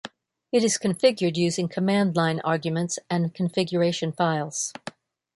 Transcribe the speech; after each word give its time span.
It 0.51 0.63
is 0.63 0.79
configured 0.79 1.37
using 1.37 1.67
command-line 1.67 2.39
arguments 2.43 2.97
and 3.07 3.35
configuration 3.35 4.11
files. 4.11 4.73